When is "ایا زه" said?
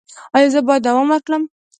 0.35-0.59